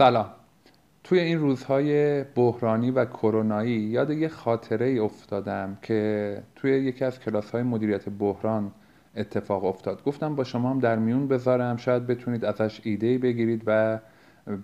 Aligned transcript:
سلام. 0.00 0.26
توی 1.04 1.18
این 1.18 1.38
روزهای 1.38 2.24
بحرانی 2.24 2.90
و 2.90 3.04
کرونایی 3.04 3.72
یاد 3.72 4.10
یه 4.10 4.28
خاطره 4.28 4.86
ای 4.86 4.98
افتادم 4.98 5.78
که 5.82 6.42
توی 6.56 6.70
یکی 6.70 7.04
از 7.04 7.20
کلاس 7.20 7.50
های 7.50 7.62
مدیریت 7.62 8.08
بحران 8.08 8.72
اتفاق 9.16 9.64
افتاد. 9.64 10.04
گفتم 10.04 10.36
با 10.36 10.44
شما 10.44 10.70
هم 10.70 10.78
در 10.78 10.96
میون 10.96 11.28
بذارم 11.28 11.76
شاید 11.76 12.06
بتونید 12.06 12.44
ازش 12.44 12.80
ایده 12.84 13.18
بگیرید 13.18 13.62
و 13.66 13.98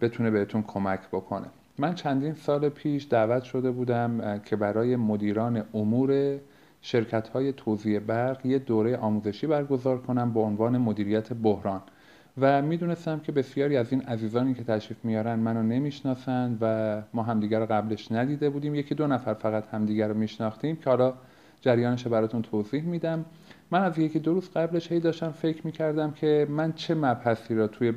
بتونه 0.00 0.30
بهتون 0.30 0.62
کمک 0.62 1.00
بکنه. 1.12 1.46
من 1.78 1.94
چندین 1.94 2.34
سال 2.34 2.68
پیش 2.68 3.06
دعوت 3.10 3.42
شده 3.42 3.70
بودم 3.70 4.40
که 4.44 4.56
برای 4.56 4.96
مدیران 4.96 5.64
امور 5.74 6.38
شرکت 6.80 7.28
های 7.28 7.52
توزیع 7.52 7.98
برق 7.98 8.46
یه 8.46 8.58
دوره 8.58 8.96
آموزشی 8.96 9.46
برگزار 9.46 9.98
کنم 9.98 10.32
به 10.32 10.40
عنوان 10.40 10.78
مدیریت 10.78 11.32
بحران. 11.32 11.82
و 12.40 12.62
می‌دونستم 12.62 13.20
که 13.20 13.32
بسیاری 13.32 13.76
از 13.76 13.92
این 13.92 14.02
عزیزانی 14.02 14.54
که 14.54 14.64
تشریف 14.64 15.04
میارن 15.04 15.38
منو 15.38 15.62
نمی‌شناسند 15.62 16.58
و 16.60 17.02
ما 17.14 17.22
همدیگر 17.22 17.60
رو 17.60 17.66
قبلش 17.66 18.12
ندیده 18.12 18.50
بودیم. 18.50 18.74
یکی 18.74 18.94
دو 18.94 19.06
نفر 19.06 19.34
فقط 19.34 19.64
همدیگر 19.72 20.08
رو 20.08 20.14
میشناختیم 20.14 20.76
که 20.76 20.90
حالا 20.90 21.14
جریانش 21.60 22.06
براتون 22.06 22.42
توضیح 22.42 22.82
میدم. 22.82 23.24
من 23.70 23.82
از 23.82 23.98
یکی 23.98 24.18
دو 24.18 24.34
روز 24.34 24.50
قبلش 24.50 24.92
هی 24.92 25.00
داشتم 25.00 25.30
فکر 25.30 25.66
می‌کردم 25.66 26.10
که 26.10 26.46
من 26.50 26.72
چه 26.72 26.94
مبحثی 26.94 27.54
را 27.54 27.66
توی 27.66 27.92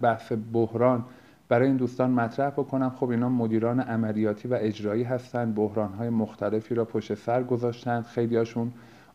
بحث 0.00 0.32
بحران 0.52 1.04
برای 1.48 1.66
این 1.66 1.76
دوستان 1.76 2.10
مطرح 2.10 2.50
بکنم. 2.50 2.90
خب 2.90 3.08
اینا 3.08 3.28
مدیران 3.28 3.80
عملیاتی 3.80 4.48
و 4.48 4.58
اجرایی 4.60 5.02
هستن 5.02 5.52
بحران 5.52 5.92
های 5.92 6.10
مختلفی 6.10 6.74
را 6.74 6.84
پشت 6.84 7.14
سر 7.14 7.42
گذاشتن. 7.42 8.02
خیلیاشون 8.02 8.72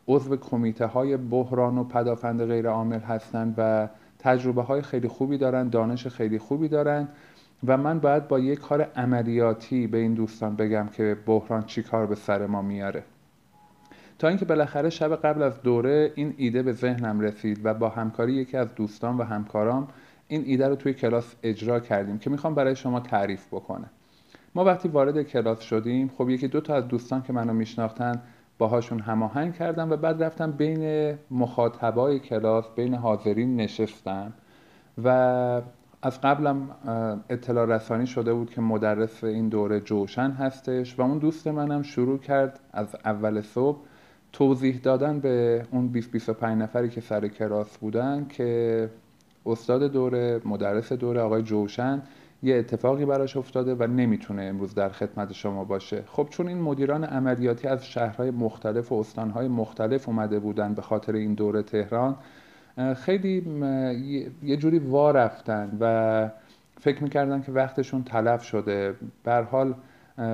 عضو 0.08 0.36
کمیته 0.36 0.86
های 0.86 1.16
بحران 1.16 1.78
و 1.78 1.84
پدافند 1.84 2.44
غیر 2.44 2.68
عامل 2.68 3.00
هستند 3.00 3.54
و 3.58 3.88
تجربه 4.22 4.62
های 4.62 4.82
خیلی 4.82 5.08
خوبی 5.08 5.38
دارن 5.38 5.68
دانش 5.68 6.06
خیلی 6.06 6.38
خوبی 6.38 6.68
دارن 6.68 7.08
و 7.66 7.76
من 7.76 7.98
باید 7.98 8.28
با 8.28 8.38
یک 8.38 8.58
کار 8.58 8.82
عملیاتی 8.82 9.86
به 9.86 9.98
این 9.98 10.14
دوستان 10.14 10.56
بگم 10.56 10.88
که 10.92 11.16
بحران 11.26 11.62
چی 11.62 11.82
کار 11.82 12.06
به 12.06 12.14
سر 12.14 12.46
ما 12.46 12.62
میاره. 12.62 13.02
تا 14.18 14.28
اینکه 14.28 14.44
بالاخره 14.44 14.90
شب 14.90 15.16
قبل 15.16 15.42
از 15.42 15.62
دوره 15.62 16.12
این 16.14 16.34
ایده 16.36 16.62
به 16.62 16.72
ذهنم 16.72 17.20
رسید 17.20 17.60
و 17.64 17.74
با 17.74 17.88
همکاری 17.88 18.32
یکی 18.32 18.56
از 18.56 18.74
دوستان 18.74 19.18
و 19.18 19.22
همکارام 19.22 19.88
این 20.28 20.42
ایده 20.46 20.68
رو 20.68 20.76
توی 20.76 20.94
کلاس 20.94 21.34
اجرا 21.42 21.80
کردیم 21.80 22.18
که 22.18 22.30
می‌خوام 22.30 22.54
برای 22.54 22.76
شما 22.76 23.00
تعریف 23.00 23.46
بکنه 23.46 23.86
ما 24.54 24.64
وقتی 24.64 24.88
وارد 24.88 25.22
کلاس 25.22 25.60
شدیم 25.60 26.10
خب 26.18 26.30
یکی 26.30 26.48
دو 26.48 26.60
تا 26.60 26.74
از 26.74 26.88
دوستان 26.88 27.22
که 27.22 27.32
منو 27.32 27.52
میشناختن 27.52 28.22
باهاشون 28.60 29.00
هماهنگ 29.00 29.54
کردم 29.54 29.90
و 29.90 29.96
بعد 29.96 30.22
رفتم 30.22 30.50
بین 30.50 31.14
مخاطبای 31.30 32.18
کلاس 32.18 32.64
بین 32.76 32.94
حاضرین 32.94 33.56
نشستم 33.56 34.32
و 35.04 35.08
از 36.02 36.20
قبلم 36.20 36.70
اطلاع 37.30 37.66
رسانی 37.66 38.06
شده 38.06 38.34
بود 38.34 38.50
که 38.50 38.60
مدرس 38.60 39.24
این 39.24 39.48
دوره 39.48 39.80
جوشن 39.80 40.30
هستش 40.30 40.98
و 40.98 41.02
اون 41.02 41.18
دوست 41.18 41.46
منم 41.46 41.82
شروع 41.82 42.18
کرد 42.18 42.60
از 42.72 42.96
اول 43.04 43.40
صبح 43.40 43.78
توضیح 44.32 44.80
دادن 44.82 45.20
به 45.20 45.62
اون 45.70 45.88
20 45.88 46.12
25 46.12 46.62
نفری 46.62 46.88
که 46.88 47.00
سر 47.00 47.28
کلاس 47.28 47.78
بودن 47.78 48.26
که 48.28 48.90
استاد 49.46 49.82
دوره 49.82 50.40
مدرس 50.44 50.92
دوره 50.92 51.20
آقای 51.20 51.42
جوشن 51.42 52.02
یه 52.42 52.56
اتفاقی 52.56 53.04
براش 53.04 53.36
افتاده 53.36 53.74
و 53.74 53.86
نمی‌تونه 53.86 54.42
امروز 54.42 54.74
در 54.74 54.88
خدمت 54.88 55.32
شما 55.32 55.64
باشه. 55.64 56.04
خب 56.06 56.26
چون 56.30 56.48
این 56.48 56.58
مدیران 56.60 57.04
عملیاتی 57.04 57.68
از 57.68 57.86
شهرهای 57.86 58.30
مختلف 58.30 58.92
و 58.92 58.94
استانهای 58.94 59.48
مختلف 59.48 60.08
اومده 60.08 60.38
بودن 60.38 60.74
به 60.74 60.82
خاطر 60.82 61.12
این 61.12 61.34
دوره 61.34 61.62
تهران 61.62 62.16
خیلی 62.96 63.42
یه 64.42 64.56
جوری 64.56 64.78
وا 64.78 65.10
رفتن 65.10 65.76
و 65.80 66.30
فکر 66.80 67.02
می‌کردن 67.02 67.42
که 67.42 67.52
وقتشون 67.52 68.02
تلف 68.02 68.42
شده. 68.42 68.94
بر 69.24 69.42
حال 69.42 69.74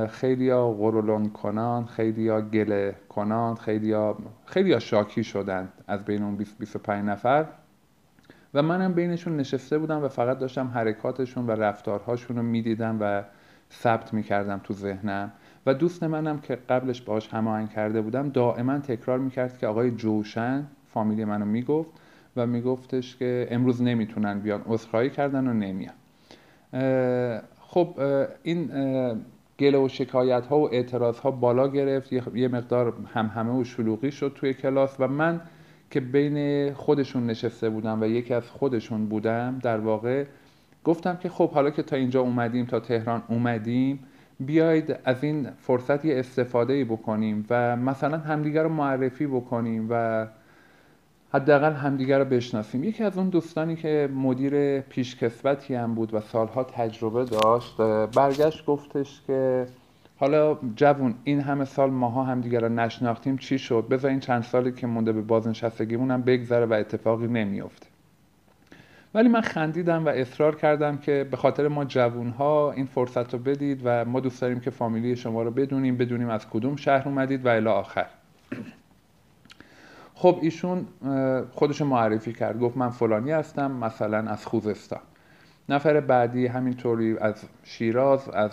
خیلی 0.09 0.51
ها 0.51 0.73
غرولون 0.73 1.29
کنان 1.29 1.87
خیلی 1.87 2.29
ها 2.29 2.41
گله 2.41 2.95
کنان 3.09 3.55
خیلی 3.55 3.93
ها, 3.93 4.17
خیلی 4.45 4.73
ها 4.73 4.79
شاکی 4.79 5.25
شدن 5.25 5.69
از 5.89 6.05
بین 6.05 6.23
اون 6.23 6.39
20-25 6.39 6.89
نفر. 6.89 7.47
و 8.57 8.63
منم 8.63 8.93
بینشون 8.93 9.37
نشسته 9.37 9.79
بودم 9.79 10.05
و 10.05 10.09
فقط 10.09 10.39
داشتم 10.39 10.67
حرکاتشون 10.67 11.47
و 11.47 11.51
رفتارهاشون 11.51 12.37
رو 12.37 12.43
می‌دیدم 12.43 12.99
و 13.01 13.23
ثبت 13.73 14.15
می‌کردم 14.15 14.61
تو 14.65 14.75
ذهنم. 14.75 15.33
و 15.67 15.75
دوست 15.75 16.03
منم 16.03 16.39
که 16.39 16.59
قبلش 16.69 17.03
باهاش 17.03 17.29
هماهنگ 17.29 17.71
کرده 17.71 18.01
بودم 18.01 18.29
دائما 18.29 18.79
تکرار 18.79 19.19
می‌کرد 19.19 19.59
که 19.59 19.67
آقای 19.67 19.91
جوشن 19.91 20.67
فامیلی 20.87 21.25
منو 21.25 21.45
می‌گفت 21.45 21.91
و 22.37 22.47
میگفتش 22.47 23.17
که 23.17 23.49
امروز 23.51 23.83
نمی‌تونن 23.83 24.41
بیان 24.41 24.63
عذرخواهی 24.67 25.11
کردن 25.11 25.47
و 25.47 25.53
نمیان. 25.53 25.95
خب 27.61 28.01
این 28.43 28.71
گله 29.59 29.79
و 29.79 29.89
شکایت 29.89 30.47
ها 30.47 30.59
و 30.59 30.75
اعتراض 30.75 31.19
ها 31.19 31.31
بالا 31.31 31.69
گرفت 31.69 32.13
یه 32.13 32.49
مقدار 32.49 32.95
هم 33.15 33.27
همه 33.27 33.61
و 33.61 33.65
شلوغی 33.65 34.13
شد 34.13 34.33
توی 34.35 34.55
کلاس 34.55 34.97
و 34.99 35.09
من 35.09 35.41
که 35.97 36.01
بین 36.01 36.73
خودشون 36.75 37.27
نشسته 37.27 37.71
بودم 37.71 38.03
و 38.03 38.05
یکی 38.05 38.35
از 38.35 38.51
خودشون 38.51 39.07
بودم 39.07 39.59
در 39.63 39.79
واقع 39.79 40.25
گفتم 40.85 41.17
که 41.17 41.29
خب 41.29 41.51
حالا 41.51 41.71
که 41.71 41.83
تا 41.83 41.97
اینجا 41.97 42.21
اومدیم 42.21 42.67
تا 42.67 42.81
تهران 42.81 43.23
اومدیم 43.29 43.99
بیاید 44.41 44.97
از 45.05 45.25
این 45.25 45.49
فرصت 45.59 46.05
یه 46.05 46.19
استفاده 46.19 46.85
بکنیم 46.85 47.47
و 47.51 47.77
مثلا 47.77 48.19
همدیگر 48.19 48.63
رو 48.63 48.69
معرفی 48.69 49.27
بکنیم 49.27 49.87
و 49.91 50.27
حداقل 51.33 51.73
همدیگر 51.73 52.19
رو 52.19 52.25
بشناسیم. 52.25 52.85
یکی 52.85 53.05
از 53.05 53.19
اون 53.19 53.29
دوستانی 53.29 53.77
که 53.77 54.09
مدیر 54.15 54.81
پیشکسوتی 54.81 55.75
هم 55.75 55.95
بود 55.95 56.15
و 56.15 56.21
سالها 56.21 56.65
تجربه 56.65 57.25
داشت 57.25 57.77
برگشت 58.15 58.67
گفتش 58.67 59.23
که 59.27 59.67
حالا 60.19 60.59
جوون 60.77 61.15
این 61.25 61.41
همه 61.41 61.65
سال 61.65 61.91
ماها 61.91 62.25
هم 62.25 62.41
دیگر 62.41 62.61
رو 62.61 62.69
نشناختیم 62.69 63.37
چی 63.37 63.59
شد؟ 63.59 63.89
بذار 63.91 64.11
این 64.11 64.21
چند 64.21 64.43
سالی 64.43 64.73
که 64.73 64.87
مونده 64.87 65.13
به 65.13 65.23
بازنشستگیمون 65.23 66.11
هم 66.11 66.23
بگذره 66.23 66.67
و 66.67 66.73
اتفاقی 66.73 67.27
نمیافته. 67.27 67.87
ولی 69.15 69.29
من 69.29 69.41
خندیدم 69.41 70.07
و 70.07 70.09
اصرار 70.09 70.57
کردم 70.57 70.97
که 70.97 71.29
به 71.31 71.37
خاطر 71.37 71.69
ما 71.69 71.85
جوون 71.85 72.31
ها 72.31 72.73
این 72.73 72.87
فرصت 72.87 73.35
رو 73.35 73.39
بدید 73.41 73.81
و 73.85 74.05
ما 74.05 74.21
دوست 74.21 74.41
داریم 74.41 74.61
که 74.61 74.71
فامیلی 74.71 75.17
شما 75.17 75.43
رو 75.43 75.51
بدونیم 75.51 75.97
بدونیم 75.97 76.29
از 76.29 76.49
کدوم 76.51 76.77
شهر 76.77 77.09
اومدید 77.09 77.47
و 77.47 77.49
الی 77.49 77.69
آخر. 77.69 78.07
خب 80.15 80.39
ایشون 80.43 80.87
خودش 81.53 81.83
معرفی 81.83 82.33
کرد. 82.33 82.61
گفت 82.61 82.77
من 82.77 82.91
فلانی 82.91 83.31
هستم 83.31 83.71
مثلا 83.71 84.19
از 84.19 84.47
خوزستان. 84.47 85.01
نفر 85.69 86.01
بعدی 86.01 86.47
همینطوری 86.47 87.19
از 87.19 87.35
شیراز 87.63 88.29
از 88.29 88.51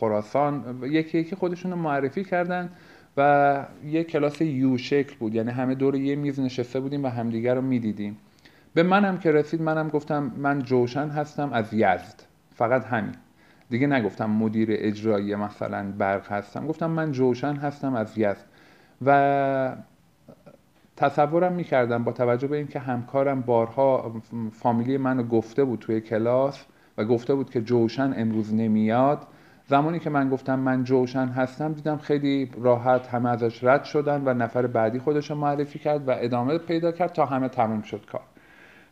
خراسان 0.00 0.80
یکی 0.82 1.18
یکی 1.18 1.36
خودشون 1.36 1.70
رو 1.70 1.76
معرفی 1.76 2.24
کردن 2.24 2.70
و 3.16 3.66
یه 3.86 4.04
کلاس 4.04 4.40
یو 4.40 4.78
شکل 4.78 5.14
بود. 5.18 5.34
یعنی 5.34 5.50
همه 5.50 5.74
دور 5.74 5.94
یه 5.94 6.16
میز 6.16 6.40
نشسته 6.40 6.80
بودیم 6.80 7.04
و 7.04 7.08
همدیگر 7.08 7.54
رو 7.54 7.62
می‌دیدیم. 7.62 8.18
به 8.74 8.82
منم 8.82 9.18
که 9.18 9.32
رسید 9.32 9.62
منم 9.62 9.88
گفتم 9.88 10.32
من 10.36 10.62
جوشن 10.62 11.08
هستم 11.08 11.52
از 11.52 11.74
یزد. 11.74 12.22
فقط 12.54 12.84
همین. 12.84 13.14
دیگه 13.70 13.86
نگفتم 13.86 14.30
مدیر 14.30 14.68
اجرایی 14.70 15.34
مثلا 15.34 15.92
برق 15.98 16.32
هستم. 16.32 16.66
گفتم 16.66 16.90
من 16.90 17.12
جوشن 17.12 17.56
هستم 17.56 17.94
از 17.94 18.18
یزد. 18.18 18.44
و 19.06 19.76
تصورم 20.96 21.52
می‌کردم 21.52 22.04
با 22.04 22.12
توجه 22.12 22.48
به 22.48 22.56
اینکه 22.56 22.78
همکارم 22.78 23.40
بارها 23.40 24.12
فامیلی 24.52 24.96
منو 24.96 25.22
گفته 25.22 25.64
بود 25.64 25.78
توی 25.78 26.00
کلاس 26.00 26.64
و 26.98 27.04
گفته 27.04 27.34
بود 27.34 27.50
که 27.50 27.60
جوشن 27.60 28.14
امروز 28.16 28.54
نمیاد 28.54 29.26
زمانی 29.68 29.98
که 29.98 30.10
من 30.10 30.28
گفتم 30.28 30.58
من 30.58 30.84
جوشن 30.84 31.28
هستم 31.28 31.72
دیدم 31.72 31.96
خیلی 31.96 32.50
راحت 32.60 33.08
همه 33.08 33.30
ازش 33.30 33.64
رد 33.64 33.84
شدن 33.84 34.22
و 34.24 34.34
نفر 34.34 34.66
بعدی 34.66 34.98
خودش 34.98 35.30
معرفی 35.30 35.78
کرد 35.78 36.08
و 36.08 36.14
ادامه 36.18 36.58
پیدا 36.58 36.92
کرد 36.92 37.12
تا 37.12 37.26
همه 37.26 37.48
تموم 37.48 37.82
شد 37.82 38.06
کار. 38.06 38.22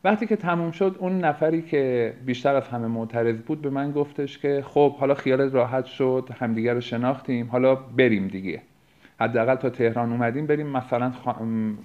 وقتی 0.05 0.27
که 0.27 0.37
تموم 0.37 0.71
شد 0.71 0.97
اون 0.99 1.19
نفری 1.19 1.63
که 1.63 2.15
بیشتر 2.27 2.55
از 2.55 2.69
همه 2.69 2.87
معترض 2.87 3.37
بود 3.37 3.63
به 3.63 3.71
من 3.71 3.93
گفتش 3.93 4.39
که 4.39 4.65
خب 4.67 4.97
حالا 4.97 5.15
خیالت 5.15 5.55
راحت 5.55 5.85
شد 5.85 6.29
همدیگه 6.41 6.75
رو 6.75 6.81
شناختیم 6.81 7.49
حالا 7.51 7.75
بریم 7.75 8.29
دیگه. 8.29 8.63
حداقل 9.21 9.55
تا 9.55 9.71
تهران 9.71 10.13
اومدیم 10.13 10.47
بریم 10.47 10.67
مثلا 10.67 11.13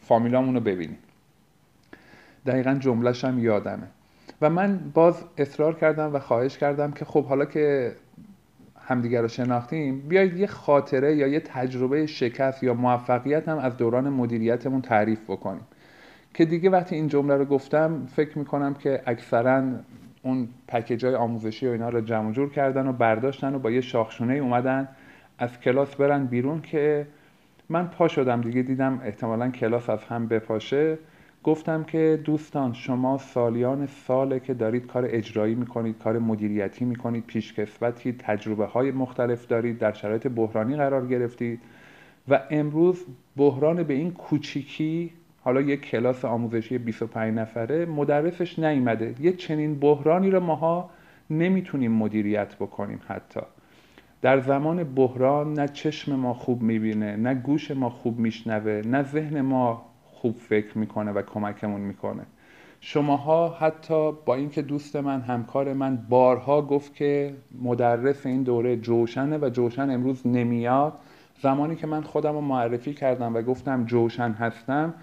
فامیلامون 0.01 0.55
رو 0.55 0.61
ببینیم. 0.61 0.97
دقیقا 2.45 2.73
جملهش 2.73 3.25
هم 3.25 3.39
یادمه. 3.39 3.87
و 4.41 4.49
من 4.49 4.79
باز 4.93 5.23
اصرار 5.37 5.75
کردم 5.75 6.15
و 6.15 6.19
خواهش 6.19 6.57
کردم 6.57 6.91
که 6.91 7.05
خب 7.05 7.25
حالا 7.25 7.45
که 7.45 7.95
همدیگر 8.81 9.21
رو 9.21 9.27
شناختیم 9.27 9.99
بیایید 9.99 10.37
یه 10.37 10.47
خاطره 10.47 11.15
یا 11.15 11.27
یه 11.27 11.39
تجربه 11.39 12.05
شکست 12.05 12.63
یا 12.63 12.73
موفقیت 12.73 13.49
هم 13.49 13.57
از 13.57 13.77
دوران 13.77 14.09
مدیریتمون 14.09 14.81
تعریف 14.81 15.23
بکنیم. 15.23 15.67
که 16.33 16.45
دیگه 16.45 16.69
وقتی 16.69 16.95
این 16.95 17.07
جمله 17.07 17.35
رو 17.35 17.45
گفتم 17.45 18.07
فکر 18.15 18.37
می‌کنم 18.37 18.73
که 18.73 19.01
اکثرا 19.05 19.63
اون 20.23 20.47
پکیج 20.67 21.05
های 21.05 21.15
آموزشی 21.15 21.67
و 21.67 21.71
اینا 21.71 21.89
رو 21.89 22.01
جمع 22.01 22.31
جور 22.31 22.51
کردن 22.51 22.87
و 22.87 22.93
برداشتن 22.93 23.55
و 23.55 23.59
با 23.59 23.71
یه 23.71 23.81
شاخشونه 23.81 24.33
اومدن 24.33 24.87
از 25.37 25.59
کلاس 25.59 25.95
برن 25.95 26.25
بیرون 26.25 26.61
که 26.61 27.07
من 27.71 27.87
پا 27.87 28.07
شدم 28.07 28.41
دیگه 28.41 28.61
دیدم 28.61 29.01
احتمالا 29.03 29.49
کلاس 29.49 29.89
از 29.89 30.03
هم 30.03 30.27
بپاشه. 30.27 30.97
گفتم 31.43 31.83
که 31.83 32.19
دوستان 32.23 32.73
شما 32.73 33.17
سالیان 33.17 33.85
ساله 33.85 34.39
که 34.39 34.53
دارید 34.53 34.87
کار 34.87 35.05
اجرایی 35.07 35.55
می‌کنید 35.55 35.97
کار 35.97 36.19
مدیریتی 36.19 36.85
می‌کنید 36.85 37.25
پیشکسوتی 37.25 38.15
تجربه 38.19 38.65
های 38.65 38.91
مختلف 38.91 39.47
دارید 39.47 39.77
در 39.77 39.93
شرایط 39.93 40.27
بحرانی 40.27 40.75
قرار 40.75 41.07
گرفتید 41.07 41.61
و 42.29 42.41
امروز 42.49 43.05
بحران 43.37 43.83
به 43.83 43.93
این 43.93 44.11
کوچیکی 44.11 45.11
حالا 45.41 45.61
یک 45.61 45.81
کلاس 45.81 46.25
آموزشی 46.25 46.77
25 46.77 47.37
نفره 47.37 47.85
مدرسش 47.85 48.59
نیامده 48.59 49.15
یه 49.19 49.33
چنین 49.33 49.79
بحرانی 49.79 50.29
رو 50.29 50.39
ماها 50.39 50.89
نمی‌تونیم 51.29 51.91
مدیریت 51.91 52.55
بکنیم 52.55 52.99
حتی. 53.07 53.41
در 54.21 54.39
زمان 54.39 54.83
بحران 54.83 55.53
نه 55.53 55.67
چشم 55.67 56.15
ما 56.15 56.33
خوب 56.33 56.61
می‌بینه 56.61 57.15
نه 57.15 57.33
گوش 57.33 57.71
ما 57.71 57.89
خوب 57.89 58.19
میشنوه 58.19 58.81
نه 58.85 59.03
ذهن 59.03 59.41
ما 59.41 59.85
خوب 60.05 60.35
فکر 60.37 60.77
می‌کنه 60.77 61.11
و 61.11 61.21
کمکمون 61.21 61.81
می‌کنه. 61.81 62.23
شماها 62.81 63.49
حتی 63.49 64.11
با 64.25 64.35
اینکه 64.35 64.61
دوست 64.61 64.95
من 64.95 65.21
همکار 65.21 65.73
من 65.73 65.95
بارها 66.09 66.61
گفت 66.61 66.95
که 66.95 67.33
مدرس 67.61 68.25
این 68.25 68.43
دوره 68.43 68.77
جوشنه 68.77 69.37
و 69.37 69.49
جوشن 69.49 69.89
امروز 69.89 70.27
نمیاد. 70.27 70.93
زمانی 71.41 71.75
که 71.75 71.87
من 71.87 72.01
خودم 72.01 72.33
رو 72.33 72.41
معرفی 72.41 72.93
کردم 72.93 73.35
و 73.35 73.41
گفتم 73.41 73.85
جوشن 73.85 74.31
هستم 74.31 74.93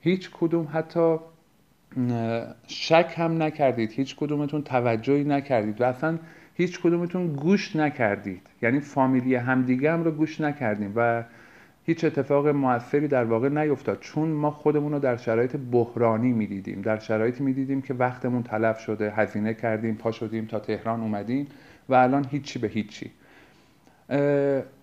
هیچ 0.00 0.30
کدوم 0.40 0.68
حتی 0.72 1.16
شک 2.66 3.14
هم 3.16 3.42
نکردید 3.42 3.92
هیچ 3.92 4.16
کدومتون 4.16 4.62
توجهی 4.62 5.24
نکردید. 5.24 5.80
و 5.80 5.84
اصلا 5.84 6.18
هیچ 6.60 6.80
کدومتون 6.80 7.26
گوش 7.32 7.76
نکردید. 7.76 8.46
یعنی 8.62 8.80
فامیلی 8.80 9.34
همدیگه 9.34 9.92
هم 9.92 10.04
رو 10.04 10.10
گوش 10.10 10.40
نکردیم 10.40 10.92
و 10.96 11.24
هیچ 11.84 12.04
اتفاق 12.04 12.48
موثری 12.48 13.08
در 13.08 13.24
واقع 13.24 13.48
نیفتاد. 13.48 13.98
چون 14.00 14.28
ما 14.28 14.50
خودمون 14.50 14.92
رو 14.92 14.98
در 14.98 15.16
شرایط 15.16 15.56
بحرانی 15.56 16.32
می‌دیدیم. 16.32 16.82
در 16.82 16.98
شرایطی 16.98 17.44
می‌دیدیم 17.44 17.82
که 17.82 17.94
وقتمون 17.94 18.42
تلف 18.42 18.80
شده 18.80 19.10
هزینه 19.10 19.54
کردیم 19.54 19.94
پا 19.94 20.10
شدیم 20.10 20.46
تا 20.46 20.58
تهران 20.58 21.00
اومدیم 21.00 21.46
و 21.88 21.94
الان 21.94 22.26
هیچی 22.30 22.58
به 22.58 22.68
هیچی. 22.68 23.10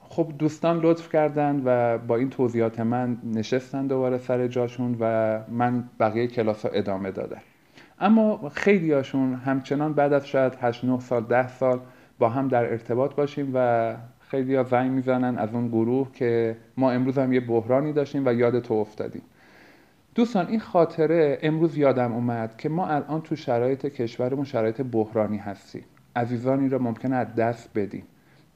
خب 0.02 0.32
دوستان 0.40 0.80
لطف 0.80 1.12
کردن 1.12 1.62
و 1.66 1.98
با 1.98 2.16
این 2.16 2.30
توضیحات 2.30 2.80
من 2.80 3.18
نشستن 3.34 3.88
دوباره 3.88 4.18
سر 4.18 4.48
جاشون 4.48 4.98
و 5.00 5.40
من 5.50 5.84
بقیه 6.00 6.28
کلاس 6.28 6.66
ادامه 6.74 7.12
دادم. 7.12 7.42
اما 8.00 8.50
خیلی 8.50 8.92
هاشون 8.92 9.34
همچنان 9.34 9.94
بعد 9.94 10.14
از 10.14 10.28
شاید 10.28 10.54
8 10.62 10.86
9 10.86 11.00
سال 11.00 11.24
10 11.24 11.48
سال 11.48 11.80
با 12.20 12.30
هم 12.30 12.48
در 12.48 12.72
ارتباط 12.72 13.16
باشیم 13.16 13.52
و 13.54 13.96
خیلی 14.20 14.56
ها 14.56 14.64
زنگ 14.64 14.92
می‌زنن 14.92 15.38
از 15.38 15.54
اون 15.54 15.68
گروه 15.68 16.12
که 16.12 16.58
ما 16.78 16.92
امروز 16.92 17.18
هم 17.18 17.34
یه 17.34 17.40
بحرانی 17.40 17.94
داشتیم 17.94 18.24
و 18.26 18.34
یاد 18.34 18.60
تو 18.60 18.74
افتادیم. 18.74 19.22
دوستان 20.16 20.48
این 20.48 20.60
خاطره 20.60 21.40
امروز 21.42 21.78
یادم 21.78 22.14
اومد 22.14 22.58
که 22.58 22.70
ما 22.70 22.88
الان 22.88 23.22
تو 23.22 23.36
شرایط 23.36 23.86
کشورمون 23.86 24.46
شرایط 24.46 24.82
بحرانی 24.82 25.38
هستیم. 25.38 25.84
عزیزانی 26.16 26.70
رو 26.70 26.82
ممکنه 26.82 27.16
از 27.16 27.36
دست 27.36 27.70
بدیم. 27.76 28.04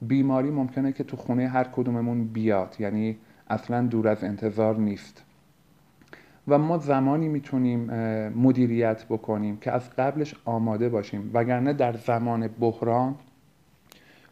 بیماری 0.02 0.50
ممکنه 0.50 0.92
که 0.92 1.04
تو 1.04 1.16
خونه 1.16 1.48
هر 1.48 1.64
کدوممون 1.64 2.24
بیاد. 2.24 2.76
یعنی 2.78 3.16
اصلا 3.50 3.86
دور 3.86 4.08
از 4.08 4.24
انتظار 4.24 4.76
نیست. 4.76 5.24
و 6.48 6.58
ما 6.58 6.78
زمانی 6.78 7.28
می‌تونیم 7.28 7.80
مدیریت 8.28 9.04
بکنیم 9.04 9.56
که 9.56 9.72
از 9.72 9.90
قبلش 9.90 10.34
آماده 10.44 10.88
باشیم. 10.88 11.30
وگرنه 11.34 11.72
در 11.72 11.92
زمان 11.92 12.48
بحران 12.48 13.14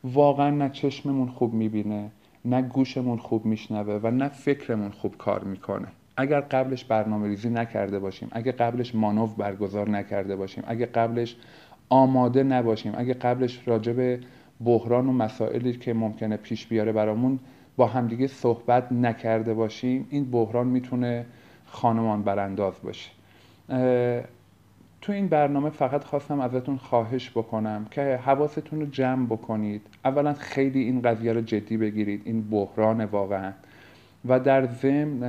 واقعا 0.04 0.50
نه 0.50 0.68
چشممون 0.68 1.28
خوب 1.28 1.54
می‌بینه 1.54 2.10
نه 2.44 2.62
گوشمون 2.62 3.18
خوب 3.18 3.46
میشنوه 3.46 4.00
و 4.02 4.10
نه 4.10 4.28
فکرمون 4.28 4.90
خوب 4.90 5.16
کار 5.16 5.44
می‌کنه. 5.44 5.86
اگر 6.16 6.40
قبلش 6.40 6.84
برنامه 6.84 7.28
ریزی 7.28 7.50
نکرده 7.50 7.98
باشیم 7.98 8.28
اگه 8.32 8.52
قبلش 8.52 8.94
مانوف 8.94 9.34
برگزار 9.34 9.90
نکرده 9.90 10.36
باشیم 10.36 10.64
اگه 10.66 10.86
قبلش 10.86 11.36
آماده 11.88 12.42
نباشیم 12.42 12.92
اگه 12.96 13.14
قبلش 13.14 13.62
راجع 13.66 14.16
بحران 14.64 15.08
و 15.08 15.12
مسائلی 15.12 15.72
که 15.72 15.94
ممکنه 15.94 16.36
پیش 16.36 16.66
بیاره 16.66 16.92
برامون 16.92 17.38
با 17.76 17.86
همدیگه 17.86 18.26
صحبت 18.26 18.92
نکرده 18.92 19.54
باشیم 19.54 20.06
این 20.10 20.30
بحران 20.30 20.66
می‌تونه 20.66 21.26
خانمان 21.70 22.22
برانداز 22.22 22.74
باشه. 22.84 23.10
تو 25.00 25.12
این 25.12 25.28
برنامه 25.28 25.70
فقط 25.70 26.04
خواستم 26.04 26.40
ازتون 26.40 26.76
خواهش 26.76 27.30
بکنم 27.30 27.86
که 27.90 28.20
حواستون 28.24 28.80
رو 28.80 28.86
جمع 28.86 29.26
بکنید. 29.26 29.82
اولا 30.04 30.34
خیلی 30.34 30.80
این 30.80 31.02
قضیه 31.02 31.32
رو 31.32 31.40
جدی 31.40 31.76
بگیرید. 31.76 32.22
این 32.24 32.50
بحران 32.50 33.04
واقعا. 33.04 33.52
و 34.28 34.40
در 34.40 34.66
ضمن 34.66 35.20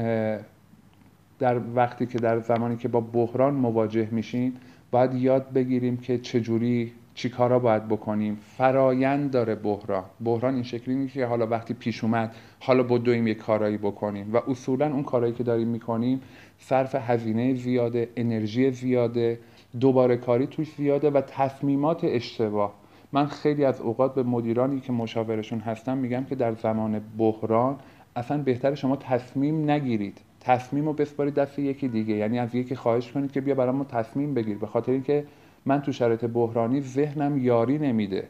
در 1.39 1.59
وقتی 1.75 2.05
که 2.05 2.17
در 2.17 2.39
زمانی 2.39 2.77
که 2.77 2.87
با 2.87 2.99
بحران 2.99 3.53
مواجه 3.53 4.07
میشین 4.11 4.53
باید 4.91 5.13
یاد 5.13 5.53
بگیریم 5.53 5.97
که 5.97 6.17
چجوری 6.17 6.93
چی 7.13 7.29
کارا 7.29 7.59
باید 7.59 7.87
بکنیم. 7.87 8.37
فرایند 8.57 9.31
داره 9.31 9.55
بحران. 9.55 10.03
بحران 10.23 10.53
این 10.53 10.63
شکلی 10.63 10.95
نیست 10.95 11.13
که 11.13 11.25
حالا 11.25 11.47
وقتی 11.47 11.73
پیش 11.73 12.03
اومد 12.03 12.35
حالا 12.59 12.83
بدویم 12.83 13.27
یک 13.27 13.37
کارایی 13.37 13.77
بکنیم 13.77 14.33
و 14.33 14.37
اصولا 14.47 14.93
اون 14.93 15.03
کارایی 15.03 15.33
که 15.33 15.43
داریم 15.43 15.67
می‌کنیم 15.67 16.21
صرف 16.59 16.95
هزینه 16.95 17.55
زیاده 17.55 18.09
انرژی 18.15 18.71
زیاده 18.71 19.39
دوباره 19.79 20.17
کاری 20.17 20.47
توش 20.47 20.71
زیاده 20.77 21.09
و 21.09 21.21
تصمیمات 21.21 21.99
اشتباه. 22.03 22.73
من 23.11 23.25
خیلی 23.25 23.65
از 23.65 23.81
اوقات 23.81 24.15
به 24.15 24.23
مدیرانی 24.23 24.79
که 24.79 24.93
مشاورشون 24.93 25.59
هستم 25.59 25.97
میگم 25.97 26.23
که 26.23 26.35
در 26.35 26.53
زمان 26.53 27.01
بحران 27.17 27.79
اصلا 28.15 28.37
بهتر 28.37 28.75
شما 28.75 28.95
تصمیم 28.95 29.71
نگیرید. 29.71 30.21
تصمیم 30.39 30.85
رو 30.85 30.93
بسپارید 30.93 31.33
دست 31.33 31.59
یکی 31.59 31.87
دیگه. 31.87 32.15
یعنی 32.15 32.39
از 32.39 32.55
یکی 32.55 32.75
خواهش 32.75 33.11
کنید 33.11 33.31
که 33.31 33.41
بیا 33.41 33.55
برای 33.55 33.83
تصمیم 33.83 34.33
بگیر. 34.33 34.57
به 34.57 34.67
خاطر 34.67 34.91
اینکه 34.91 35.25
من 35.65 35.81
تو 35.81 35.91
شرایط 35.91 36.25
بحرانی 36.25 36.81
ذهنم 36.81 37.37
یاری 37.37 37.77
نمیده. 37.77 38.27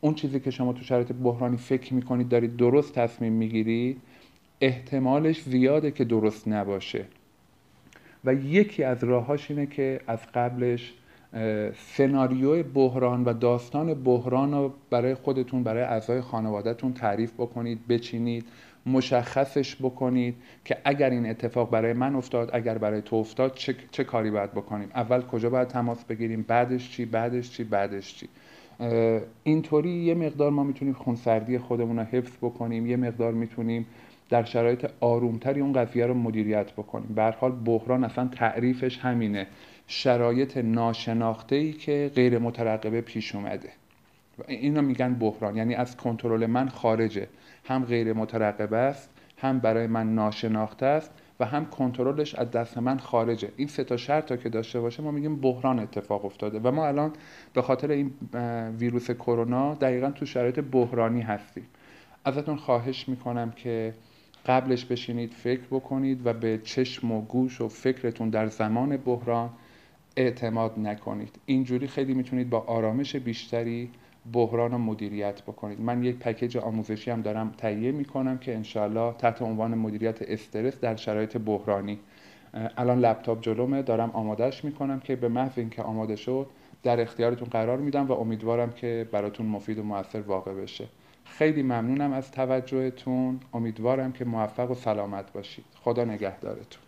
اون 0.00 0.14
چیزی 0.14 0.40
که 0.40 0.50
شما 0.50 0.72
تو 0.72 0.82
شرایط 0.82 1.12
بحرانی 1.12 1.56
فکر 1.56 1.94
می‌کنید 1.94 2.28
دارید 2.28 2.56
درست 2.56 2.94
تصمیم 2.94 3.32
می‌گیرید 3.32 4.00
احتمالش 4.60 5.42
زیاده 5.42 5.90
که 5.90 6.04
درست 6.04 6.48
نباشه. 6.48 7.04
و 8.24 8.34
یکی 8.34 8.84
از 8.84 9.04
راهاش 9.04 9.50
اینه 9.50 9.66
که 9.66 10.00
از 10.06 10.18
قبلش 10.34 10.94
سناریو 11.96 12.62
بحران 12.62 13.24
و 13.24 13.32
داستان 13.32 13.94
بحران 13.94 14.52
رو 14.52 14.72
برای 14.90 15.14
خودتون 15.14 15.62
برای 15.62 15.82
اعضای 15.82 16.20
خانوادهتون 16.20 16.92
تعریف 16.92 17.32
بکنید 17.32 17.86
بچینید. 17.88 18.44
مشخصش 18.86 19.76
بکنید 19.76 20.34
که 20.64 20.76
اگر 20.84 21.10
این 21.10 21.30
اتفاق 21.30 21.70
برای 21.70 21.92
من 21.92 22.14
افتاد 22.14 22.50
اگر 22.52 22.78
برای 22.78 23.02
تو 23.02 23.16
افتاد 23.16 23.54
چه, 23.54 23.74
چه 23.90 24.04
کاری 24.04 24.30
باید 24.30 24.52
بکنیم؟ 24.52 24.88
اول 24.94 25.22
کجا 25.22 25.50
باید 25.50 25.68
تماس 25.68 26.04
بگیریم؟ 26.04 26.44
بعدش 26.48 26.90
چی؟ 26.90 27.04
بعدش 27.04 27.50
چی؟ 27.50 27.64
بعدش 27.64 28.14
چی؟ 28.14 28.28
اینطوری 29.44 29.90
یه 29.90 30.14
مقدار 30.14 30.50
ما 30.50 30.64
می‌تونیم 30.64 30.94
خونسردی 30.94 31.58
خودمون 31.58 31.98
رو 31.98 32.04
حفظ 32.04 32.36
بکنیم. 32.42 32.86
یه 32.86 32.96
مقدار 32.96 33.32
می‌تونیم 33.32 33.86
در 34.30 34.44
شرایط 34.44 34.86
آرومتری 35.00 35.60
اون 35.60 35.72
قضیه 35.72 36.06
رو 36.06 36.14
مدیریت 36.14 36.72
بکنیم. 36.72 37.14
به 37.14 37.22
حال 37.22 37.52
بحران 37.52 38.04
اصلا 38.04 38.28
تعریفش 38.28 38.98
همینه. 38.98 39.46
شرایط 39.86 40.56
ناشناخته 40.56 41.56
ای 41.56 41.72
که 41.72 42.10
غیر 42.14 42.38
مترقبه 42.38 43.00
پیش 43.00 43.34
اومده. 43.34 43.68
اینو 44.48 44.82
میگن 44.82 45.14
بحران. 45.14 45.56
یعنی 45.56 45.74
از 45.74 45.96
کنترل 45.96 46.46
من 46.46 46.68
خارجه. 46.68 47.28
هم 47.64 47.84
غیر 47.84 48.12
مترقبه 48.12 48.76
است 48.76 49.10
هم 49.38 49.58
برای 49.58 49.86
من 49.86 50.14
ناشناخته 50.14 50.86
است 50.86 51.10
و 51.40 51.44
هم 51.44 51.66
کنترلش 51.66 52.34
از 52.34 52.50
دست 52.50 52.78
من 52.78 52.98
خارجه. 52.98 53.48
این 53.56 53.68
سه 53.68 53.84
تا 53.84 53.96
شرط 53.96 54.40
که 54.42 54.48
داشته 54.48 54.80
باشه 54.80 55.02
ما 55.02 55.10
میگیم 55.10 55.36
بحران 55.36 55.78
اتفاق 55.78 56.24
افتاده. 56.24 56.58
و 56.58 56.70
ما 56.70 56.86
الان 56.86 57.12
به 57.54 57.62
خاطر 57.62 57.90
این 57.90 58.10
ویروس 58.78 59.10
کرونا 59.10 59.74
دقیقا 59.74 60.10
تو 60.10 60.26
شرایط 60.26 60.60
بحرانی 60.60 61.20
هستیم. 61.20 61.66
ازتون 62.24 62.56
خواهش 62.56 63.08
می‌کنم 63.08 63.50
که 63.50 63.94
قبلش 64.46 64.84
بشینید 64.84 65.32
فکر 65.34 65.66
بکنید 65.70 66.26
و 66.26 66.32
به 66.32 66.58
چشم 66.58 67.12
و 67.12 67.20
گوش 67.20 67.60
و 67.60 67.68
فکرتون 67.68 68.30
در 68.30 68.46
زمان 68.46 68.96
بحران 68.96 69.50
اعتماد 70.16 70.78
نکنید. 70.78 71.36
اینجوری 71.46 71.86
خیلی 71.86 72.14
می‌تونید 72.14 72.50
با 72.50 72.58
آرامش 72.58 73.16
بیشتری 73.16 73.90
بحران 74.32 74.70
رو 74.70 74.78
مدیریت 74.78 75.42
بکنید. 75.42 75.80
من 75.80 76.04
یک 76.04 76.18
پکیج 76.18 76.56
آموزشی 76.56 77.10
هم 77.10 77.22
دارم 77.22 77.54
تهیه 77.58 77.92
می‌کنم 77.92 78.38
که 78.38 78.54
انشاءالله 78.54 79.12
تحت 79.12 79.42
عنوان 79.42 79.74
مدیریت 79.74 80.22
استرس 80.22 80.80
در 80.80 80.96
شرایط 80.96 81.36
بحرانی. 81.36 81.98
الان 82.76 82.98
لپتاپ 82.98 83.40
جلومه 83.40 83.82
دارم 83.82 84.10
آمادهش 84.10 84.64
می‌کنم 84.64 85.00
که 85.00 85.16
به 85.16 85.28
محض 85.28 85.58
اینکه 85.58 85.82
آماده 85.82 86.16
شد 86.16 86.46
در 86.82 87.00
اختیارتون 87.00 87.48
قرار 87.48 87.78
میدم 87.78 88.06
و 88.06 88.12
امیدوارم 88.12 88.72
که 88.72 89.08
براتون 89.12 89.46
مفید 89.46 89.78
و 89.78 89.82
موثر 89.82 90.20
واقع 90.20 90.54
بشه. 90.54 90.84
خیلی 91.24 91.62
ممنونم 91.62 92.12
از 92.12 92.30
توجهتون. 92.30 93.40
امیدوارم 93.54 94.12
که 94.12 94.24
موفق 94.24 94.70
و 94.70 94.74
سلامت 94.74 95.32
باشید. 95.32 95.64
خدا 95.74 96.04
نگهدارتون. 96.04 96.85